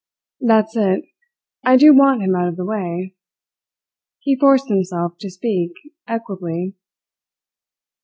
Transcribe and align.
"That's 0.39 0.75
it. 0.75 1.03
I 1.63 1.77
do 1.77 1.95
want 1.95 2.23
him 2.23 2.33
out 2.35 2.47
of 2.47 2.55
the 2.55 2.65
way." 2.65 3.13
He 4.17 4.35
forced 4.35 4.67
himself 4.67 5.13
to 5.19 5.29
speak 5.29 5.73
equably. 6.07 6.73